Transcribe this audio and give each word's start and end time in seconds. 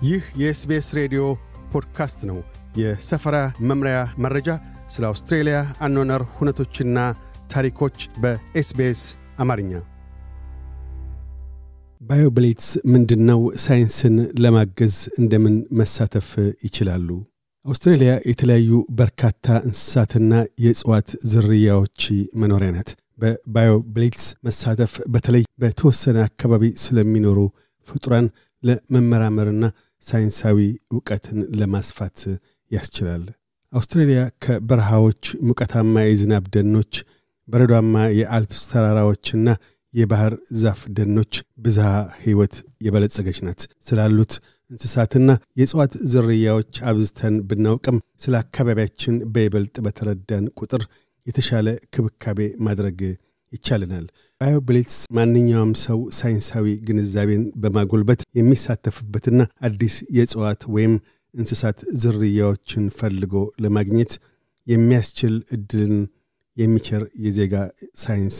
ይህ 0.00 0.22
የኤስቢኤስ 0.40 0.86
ሬዲዮ 0.98 1.22
ፖድካስት 1.72 2.20
ነው። 2.28 2.38
የሰፈራ 2.76 3.36
መምሪያ 3.70 3.96
መረጃ፣ 4.24 4.48
ስለ 4.88 5.04
አውስትሬልያ 5.08 5.56
አኗኗር 5.86 6.22
ሁነቶችና 6.36 6.98
ታሪኮች 7.52 7.96
በኤስቢኤስ 8.22 9.02
አማርኛ። 9.38 9.72
BioBlitz 12.00 12.68
ምንድን 12.92 13.22
ነው? 13.30 13.40
ሳይንስን 13.64 14.14
ለማገዝ 14.42 14.96
እንደምን 15.20 15.56
መሳተፍ 15.72 16.28
ይችላሉ? 16.66 17.08
አውስትሬልያ 17.66 18.12
የተለያዩ 18.30 18.70
በርካታ 18.92 19.46
እንስሳትና 19.68 20.32
የእጽዋት 20.64 21.10
ዝርያዎች 21.32 22.00
መኖሪያ 22.34 22.70
ናት። 22.76 22.90
በ 23.18 23.40
BioBlitz 23.40 24.26
መሳተፍ 24.46 24.92
በተለይ 25.08 25.44
በተወሰነ 25.58 26.18
አካባቢ 26.28 26.64
ስለሚኖሩ 26.84 27.38
ፍጡራን 27.88 28.26
ለመመራመርና 28.62 29.64
ሳይንሳዊ 30.04 30.58
እውቀትን 30.92 31.38
ለማስፋት 31.60 32.18
ያስችላል። 32.70 33.24
አውስትራሊያ 33.72 34.20
ከበረሃዎች፣ 34.44 35.24
ሙቀታማ 35.48 35.94
የዝናብ 36.04 36.44
ደኖች፣ 36.54 36.94
በረዷማ 37.48 37.94
የአልፕስ 38.18 38.62
ተራራዎችና 38.70 39.48
የባህር 39.94 40.32
ዛፍ 40.60 40.80
ደኖች 40.96 41.32
ብዝሃ 41.58 41.86
ሕይወት 42.22 42.54
የበለጸገች 42.80 43.38
ናት። 43.46 43.60
ስላሉት 43.88 44.32
እንስሳትና 44.70 45.30
የእጽዋት 45.58 45.92
ዝርያዎች 46.12 46.74
አብዝተን 46.90 47.36
ብናውቅም 47.48 47.96
ስለ 48.20 48.34
አካባቢያችን 48.42 49.16
በይበልጥ 49.34 49.74
በተረዳን 49.86 50.44
ቁጥር 50.60 50.82
የተሻለ 51.26 51.66
ክብካቤ 51.94 52.38
ማድረግ 52.66 53.00
ይቻልናል። 53.52 54.06
BioBlitz 54.40 54.98
ማንኛውም 55.16 55.72
ሰው 55.82 55.98
ሳይንሳዊ 56.18 56.66
ግንዛቤን 56.86 57.42
በማጎልበት 57.62 58.20
የሚሳተፍበትና 58.38 59.40
አዲስ 59.66 59.94
የእጽዋት 60.16 60.62
ወይም 60.74 60.92
እንስሳት 61.34 61.78
ዝርያዎችን 62.02 62.84
ፈልጎ 62.98 63.34
ለማግኘት 63.64 64.12
የሚያስችል 64.66 65.34
እድልን 65.56 65.94
የሚቸር 66.56 67.02
የዜጋ 67.24 67.54
ሳይንስ 68.02 68.38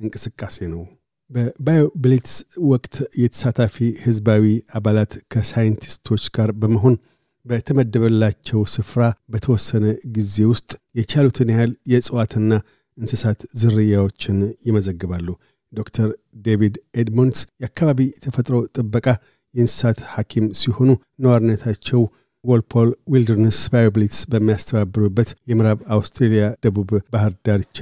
እንቅስቃሴ 0.00 0.66
ነው። 0.72 0.82
በ 1.30 1.51
BioBlitz 1.51 2.34
ወቅት 2.70 2.94
የተሳታፊ 3.22 3.76
ህዝባዊ 4.04 4.46
አባላት 4.78 5.12
ከሳይንቲስቶች 5.32 6.24
ጋር 6.36 6.50
በመሆን 6.62 6.96
በተመደበላቸው 7.44 8.60
ስፍራ 8.74 9.02
በተወሰነ 9.32 9.86
ጊዜ 10.16 10.46
ውስጥ 10.52 10.70
የቻሉትን 10.98 11.50
ያህል 11.54 11.72
የእጽዋትና 11.92 12.52
እንስሳት 12.98 13.40
ዝርያዎችን 13.60 14.36
ይመዘግባሉ። 14.68 15.28
ዶክተር 15.72 16.08
ዴቪድ 16.46 16.74
ኤድሞንድስ 17.00 17.40
የአካባቢ 17.62 18.00
ተፈጥሮ 18.24 18.56
ጥበቃ 18.76 19.06
የእንስሳት 19.54 19.98
ሐኪም 20.12 20.46
ሲሆኑ 20.60 20.90
ነዋሪነታቸው 21.24 22.02
ወልፖል 22.44 22.88
ዊልደርነስ 23.12 23.58
BioBlitz 23.72 24.18
በሚያስተባብሩበት 24.32 25.30
የምዕራብ 25.50 25.80
አውስትሬልያ 25.94 26.44
ደቡብ 26.64 26.90
ባህር 27.12 27.32
ዳርቻ 27.46 27.78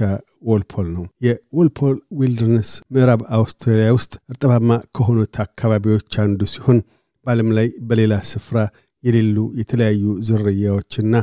ወልፖል 0.49 0.87
ነው። 0.93 1.03
የወልፖል 1.25 1.97
ዊልደርነስ 2.19 2.71
ምዕራብ 2.93 3.21
አውስትሬልያ 3.37 3.89
ውስጥ 3.97 4.13
እርጥባማ 4.31 4.69
ከሆኑት 4.97 5.37
አካባቢዎች 5.45 6.17
አንዱ 6.23 6.47
ሲሆን 6.53 6.79
በዓለም 7.25 7.49
ላይ 7.57 7.67
በሌላ 7.89 8.13
ስፍራ 8.31 8.57
የሌሉ 9.03 9.37
የተለያዩ 9.59 10.03
ዝርያዎችና 10.27 11.13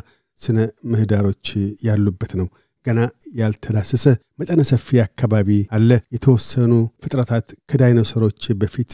ስነ 0.41 0.59
ምህዳሮች 0.91 1.47
ያሉበት 1.87 2.33
ነው። 2.41 2.47
ገና 2.87 3.01
ያልተዳሰሰ 3.39 4.05
መጠነ 4.41 4.61
ሰፊ 4.71 5.01
አካባቢ 5.05 5.49
አለ። 5.77 5.91
የተወሰኑ 6.15 6.73
ፍጥረታት 7.03 7.49
ከዳይኖሰሮች 7.71 8.45
በፊት 8.61 8.93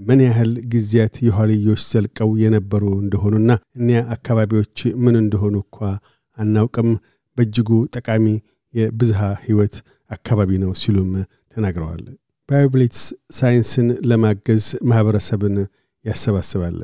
ምን 0.00 0.20
ያህል 0.26 0.52
ጊዜያት 0.72 1.16
የኋልዮች 1.26 1.82
ዘልቀው 1.90 2.30
የነበሩ 2.42 2.84
እንደሆኑና 3.02 3.50
እኒያ 3.78 4.00
አካባቢዎች 4.16 4.76
ምን 5.04 5.16
እንደሆኑ 5.20 5.54
እኳ 5.64 5.78
አናውቅም። 6.38 6.90
በእጅጉ 7.36 7.68
ጠቃሚ 7.94 8.26
የብዝሃ 8.74 9.20
ሕይወት 9.44 9.76
አካባቢ 10.10 10.50
ነው 10.62 10.72
ሲሉም 10.80 11.10
ተናግረዋል። 11.56 12.04
ባዮብሌትስ 12.48 13.02
ሳይንስን 13.36 13.88
ለማገዝ 14.10 14.64
ማኅበረሰብን 14.90 15.56
ያሰባስባል። 16.04 16.76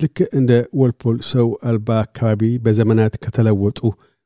ልክ 0.00 0.18
እንደ 0.38 0.50
ወልፖል 0.80 1.16
ሰው 1.30 1.48
አልባ 1.68 1.88
አካባቢ 2.04 2.42
በዘመናት 2.64 3.14
ከተለወጡ 3.24 3.80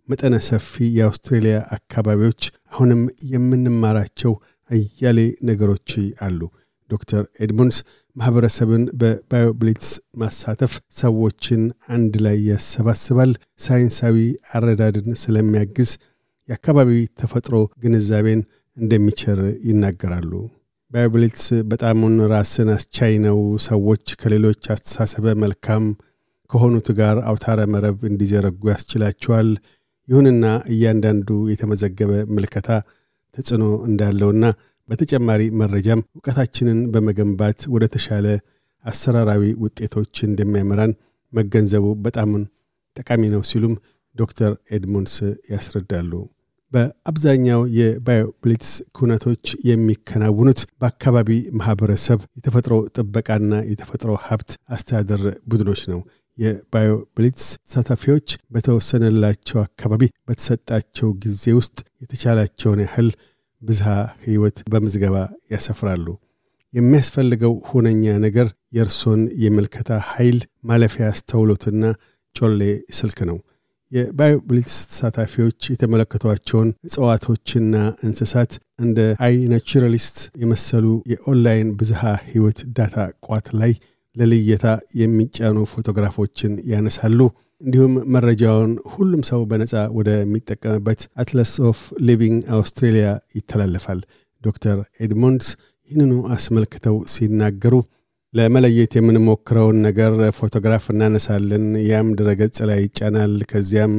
መጠነ 0.09 0.35
ሰፊ 0.49 0.67
የአውስትሬልያ 0.97 1.57
አካባቢዎች 1.77 2.43
አሁንም 2.73 3.01
የምንማራቸው 3.33 4.33
አያሌ 4.71 5.19
ነገሮች 5.49 5.91
አሉ። 6.27 6.41
ዶክተር 6.91 7.23
ኤድሞንድስ 7.45 7.79
ማኅበረሰብን 8.17 8.83
በ 9.01 9.19
BioBlitz 9.19 9.91
ማሳተፍ 10.17 10.73
ሰዎችን 10.99 11.63
አንድ 11.95 12.15
ላይ 12.27 12.37
ያሰባስባል፣ 12.51 13.33
ሳይንሳዊ 13.65 14.19
አረዳድን 14.55 15.09
ስለሚያግዝ 15.23 15.91
የአካባቢ 16.49 16.91
ተፈጥሮ 17.21 17.55
ግንዛቤን 17.83 18.41
እንደሚቸር 18.77 19.41
ይናገራሉ። 19.69 20.33
ባዮብሌትስ 20.91 21.47
በጣሙን 21.71 22.17
ራስን 22.33 22.69
አስቻይ 22.75 23.15
ነው። 23.25 23.39
ሰዎች 23.67 24.07
ከሌሎች 24.21 24.63
አስተሳሰበ 24.75 25.35
መልካም 25.43 25.85
ከሆኑት 26.51 26.89
ጋር 26.99 27.17
አውታረ 27.29 27.61
መረብ 27.73 27.99
እንዲዘረጉ 28.11 28.63
ያስችላቸዋል። 28.73 29.49
ይሁንና 30.09 30.45
እያንዳንዱ 30.73 31.29
የተመዘገበ 31.53 32.13
ምልከታ 32.35 32.69
ተጽዕኖ 33.35 33.65
እንዳለውና 33.89 34.45
በተጨማሪ 34.89 35.43
መረጃም 35.61 36.05
እውቀታችንን 36.17 36.79
በመገንባት 36.93 37.61
ወደ 37.75 37.85
ተሻለ 37.95 38.27
አሰራራዊ 38.85 39.43
ውጤቶች 39.65 40.15
እንደሚያመራን 40.29 40.93
መገንዘቡ 41.33 41.87
በጣሙን 42.05 42.45
ጠቃሚ 42.97 43.23
ነው 43.35 43.43
ሲሉም 43.51 43.75
ዶክተር 44.15 44.53
ኤድሞንድስ 44.77 45.17
ያስረዳሉ። 45.53 46.13
በአብዛኛው 46.73 47.61
የባዮብሊትስ 47.79 48.71
ኩነቶች 48.97 49.45
የሚከናውኑት 49.69 50.61
በአካባቢ 50.81 51.29
ማኅበረሰብ 51.59 52.21
የተፈጥሮ 52.39 52.75
ጥበቃና 52.97 53.53
የተፈጥሮ 53.71 54.13
ሀብት 54.25 54.51
አስተዳደር 54.69 55.23
ቡድኖች 55.51 55.83
ነው። 55.93 56.01
የባዮብሊትስ 56.39 57.47
ተሳታፊዎች 57.65 58.29
በተወሰነላቸው 58.55 59.59
አካባቢ 59.63 60.03
በተሰጣቸው 60.29 61.09
ጊዜ 61.25 61.55
ውስጥ 61.59 61.79
የተቻላቸውን 62.03 62.83
ያህል 62.85 63.09
ብዝሃ 63.63 63.89
ሕይወት 64.25 64.59
በምዝገባ 64.73 65.17
ያሰፍራሉ። 65.53 66.07
የሚያስፈልገው 66.75 67.53
ሁነኛ 67.69 68.05
ነገር 68.25 68.49
የእርሶን 68.77 69.21
የምልከታ 69.43 69.91
ኃይል 70.11 70.39
ማለፊያ 70.65 71.07
አስተውሎትና 71.13 71.83
ጮሌ 72.37 72.63
ስልክ 72.99 73.19
ነው። 73.31 73.39
የ 73.93 74.09
BioBlitz 74.09 74.77
ተሳታፊዎች 74.91 75.59
የተመለከቷቸውን 75.73 76.71
እጽዋቶችና 76.87 77.75
እንስሳት 78.07 78.53
እንደ 78.81 78.99
iNaturalist 79.27 80.19
የመሰሉ 80.43 80.87
የኦንላይን 81.13 81.69
ብዝሃ 81.81 82.03
ሕይወት 82.27 82.61
data 82.79 82.97
ቋት 83.27 83.49
ላይ 83.61 83.73
ለልየታ 84.17 84.67
የሚጫኑ 85.01 85.57
ፎቶግራፎችን 85.73 86.53
ያነሳሉ። 86.73 87.19
እንዲሁም 87.61 87.93
መረጃውን 88.15 88.73
ሁሉም 88.95 89.23
ሰው 89.29 89.41
በነፃ 89.51 89.73
ወደሚጠቀምበት 89.99 91.03
Atlas 91.21 91.53
of 91.69 91.79
Living 92.09 92.39
Australia 92.57 93.07
ይተላለፋል። 93.39 94.01
ዶክተር 94.43 94.77
ኤድሞንድስ 95.05 95.49
ይህንኑ 95.91 96.13
አስመልክተው 96.35 96.97
ሲናገሩ 97.13 97.75
ለመለየት 98.35 98.93
የምንሞክረውን 98.97 99.77
ነገር 99.87 100.15
ፎቶግራፍ 100.39 100.85
እናነሳለን። 100.93 101.67
ያም 101.91 102.09
ድረገጽ 102.19 102.59
ላይ 102.71 102.81
ይጫናል። 102.85 103.35
ከዚያም 103.51 103.95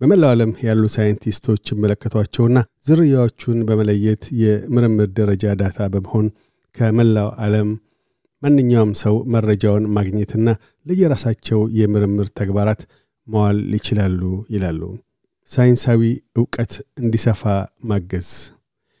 በመላው 0.00 0.30
ዓለም 0.34 0.52
ያሉ 0.66 0.82
ሳይንቲስቶች 0.94 1.64
ይመለከቷቸውና 1.72 2.58
ዝርያዎቹን 2.86 3.58
በመለየት 3.68 4.22
የምርምር 4.42 5.08
ደረጃ 5.18 5.54
data 5.60 5.88
በመሆን 5.94 6.26
ከመላው 6.76 7.28
ዓለም 7.44 7.70
ማንኛውም 8.42 8.92
ሰው 9.00 9.14
መረጃውን 9.34 9.84
ማግኘትና 9.96 10.46
ለየራሳቸው 10.86 11.60
የምርምር 11.78 12.28
ተግባራት 12.40 12.82
መዋል 13.26 13.58
ይችላሉ 13.76 14.20
ይላሉ። 14.54 14.82
ሳይንሳዊ 15.50 16.02
ዕውቀት 16.38 16.72
እንዲሰፋ 17.00 17.42
ማገዝ። 17.84 18.30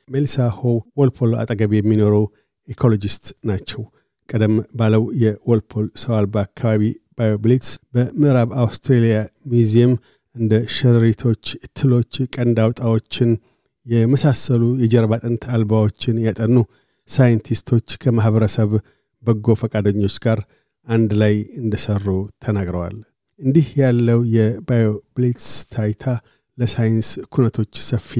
ሜሊሳ 0.08 0.46
ሆው 0.58 0.76
ወልፖል 1.00 1.32
አጠገብ 1.40 1.72
የሚኖረው 1.74 2.24
ኢኮሎጂስት 2.68 3.26
ናቸው። 3.48 3.82
ቀደም 4.28 4.54
ባለው 4.78 5.04
የወልፖል 5.22 5.86
ሰው 6.02 6.12
አልባ 6.18 6.34
አካባቢ 6.46 6.82
BioBlitz 7.18 7.70
በምዕራብ 7.94 8.50
አውስትሬልያ 8.62 9.16
ሚዚየም 9.52 9.92
እንደ 10.34 10.52
ሸረሪቶች፣ 10.74 11.44
ትሎች፣ 11.76 12.14
ቀንድ 12.34 12.58
አውጣዎችን 12.64 13.30
የመሳሰሉ 13.86 14.62
የጀርባ 14.82 15.12
አጥንት 15.18 15.44
አልባዎችን 15.54 16.20
ያጠኑ 16.26 16.56
ሳይንቲስቶች 17.08 17.88
ከማኅበረሰብ 18.02 18.70
በጎ 19.24 19.54
ፈቃደኞች 19.60 20.16
ጋር 20.24 20.38
አንድ 20.86 21.10
ላይ 21.22 21.34
እንደሰሩ 21.60 22.06
ተናግረዋል። 22.44 22.96
እንዲህ 23.40 23.68
ያለው 23.80 24.20
የ 24.36 24.59
BioBlitz 24.59 25.50
ታይታ 25.72 26.04
ለሳይንስ 26.58 27.10
ኩነቶች 27.34 27.74
ሰፊ 27.88 28.10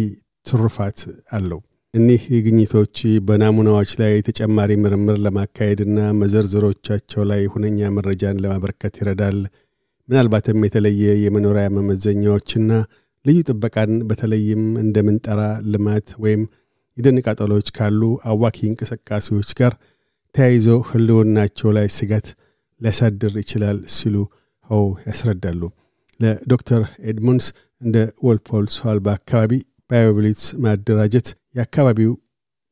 ትሩፋት 0.46 1.00
አለው። 1.32 1.60
እኒህ 1.94 2.24
ግኝቶች 2.46 2.96
በናሙናዎች 3.26 3.90
ላይ 4.00 4.12
ተጨማሪ 4.28 4.70
ምርምር 4.82 5.16
ለማካሄድና 5.24 5.98
መዘርዝሮቻቸው 6.20 7.22
ላይ 7.30 7.42
ሁነኛ 7.54 7.88
መረጃን 7.96 8.40
ለማበርከት 8.44 8.94
ይረዳል። 9.00 9.38
ምናልባትም 10.08 10.64
የተለየ 10.66 11.04
የመኖሪያ 11.24 11.66
መመዘኛዎችና 11.74 12.70
ልዩ 13.24 13.38
ጥበቃን 13.48 13.92
በተለይም 14.08 14.62
እንደ 14.82 14.96
ምንጣሮ 15.06 15.40
ልማት 15.72 16.08
ወይም 16.22 16.42
የደን 16.96 17.18
ቃጠሎች 17.26 17.66
ካሉ 17.76 18.00
አዋኪ 18.30 18.58
እንቅስቃሴዎች 18.70 19.50
ጋር 19.60 19.74
ተያይዞ 20.34 20.66
ህልውናቸው 20.88 21.68
ላይ 21.76 21.86
ስጋት 21.96 22.26
ሊያሳድር 22.80 23.34
ይችላል 23.42 23.78
ሲሉ 23.94 24.16
ሆው 24.70 24.86
ያስረዳሉ። 25.06 25.62
ለዶክተር 26.20 26.80
ኤድሞንድስ 27.10 27.46
እንደ 27.80 27.96
ወልፖል 28.26 28.66
ሰው 28.74 28.86
አልባ 28.86 29.06
አካባቢ 29.18 29.52
BioBlitz 29.90 30.46
ማደራጀት 30.64 31.28
የአካባቢው 31.56 32.12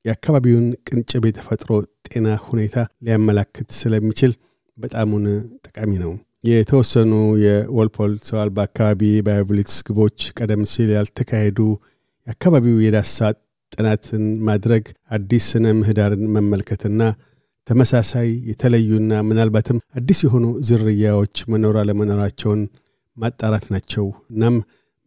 የአካባቢውን 0.05 0.67
ቅንጭብ 0.89 1.23
የተፈጥሮ 1.29 1.71
ጤና 2.09 2.29
ሁኔታ 2.49 2.77
ሊያመላክት 3.07 3.69
ስለሚችል 3.79 4.33
በጣሙን 4.79 5.25
ጠቃሚ 5.67 5.93
ነው። 6.05 6.13
የተወሰኑ 6.49 7.13
የወልፖል 7.45 8.13
ሰው 8.29 8.39
አልባ 8.39 8.59
አካባቢ 8.69 9.01
BioBlitz 9.27 9.79
ግቦች 9.89 10.19
ቀደም 10.39 10.63
ሲል 10.73 10.91
ያልተካሄዱ 10.97 11.59
የአካባቢው 12.27 12.77
የዳሰሳ 12.85 13.17
ጥናትን 13.73 14.25
ማድረግ 14.49 14.85
አዲስ 15.11 15.47
ስነ 15.51 15.67
ምህዳርን 15.79 16.23
መመልከትና 16.37 17.01
ተመሳሳይ 17.69 18.29
የተለዩና 18.51 19.13
ምናልባትም 19.29 19.79
አዲስ 19.99 20.19
የሆኑ 20.25 20.47
ዝርያዎች 20.69 21.37
መኖር 21.53 21.77
አለመኖራቸውን 21.81 22.61
ማጣራት 23.17 23.67
ናቸው። 23.75 24.05
እናም 24.33 24.57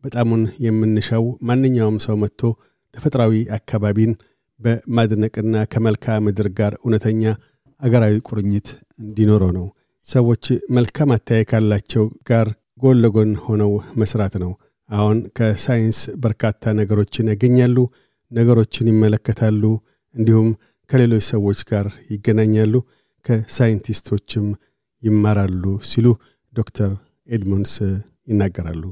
በጣሙን 0.03 0.43
የምንሻው 0.65 1.25
ማንኛውም 1.49 1.97
ሰው 2.05 2.15
መጥቶ 2.23 2.41
ተፈጥሯዊ 2.95 3.35
አካባቢን 3.57 4.13
በማድነቅና 4.59 5.55
ከመልክዓ 5.71 6.15
ምድር 6.25 6.47
ጋር 6.59 6.73
እውነተኛ 6.81 7.23
አገራዊ 7.81 8.15
ቁርኝት 8.27 8.67
እንዲኖረው 8.99 9.51
ነው። 9.57 9.67
ሰዎች 10.07 10.45
መልካም 10.77 11.09
አተያይ 11.15 11.45
ካላቸው 11.51 12.05
ጋር 12.29 12.47
ጎን 12.83 12.99
ለጎን 13.03 13.31
ሆነው 13.45 13.71
መስራት 14.01 14.35
ነው። 14.43 14.51
አሁን 14.89 15.17
ከሳይንስ 15.37 15.99
በርካታ 16.23 16.73
ነገሮችን 16.79 17.29
ያገኛሉ፣ 17.31 17.77
ነገሮችን 18.31 18.89
ይመለከታሉ፣ 18.91 19.63
እንዲሁም 20.15 20.49
ከሌሎች 20.91 21.23
ሰዎች 21.25 21.59
ጋር 21.63 21.85
ይገናኛሉ፣ 22.11 22.73
ከሳይንቲስቶችም 23.25 24.47
ይማራሉ 25.03 25.63
ሲሉ 25.83 26.07
ዶክተር 26.53 26.91
ኤድሞንድስ 27.29 27.73
ይናገራሉ። 28.27 28.83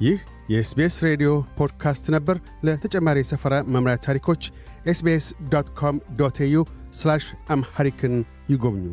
ይህ 0.00 0.18
የ 0.50 0.68
SBS 0.68 0.96
ሬዲዮ 1.02 1.30
ፖድካስት 1.58 2.06
ነበር። 2.10 2.36
ለተጨማሪ 2.64 3.18
የሰፈራ 3.18 3.54
መምሪያ 3.66 3.96
ታሪኮች 4.06 4.42
ኤስቤስ 4.86 5.26
ዶት 5.48 5.70
ኮም 5.78 5.98
ዶት 6.16 6.40
ኤዩ 6.40 6.56
አምሐሪክን 7.48 8.16
ይጎብኙ። 8.48 8.86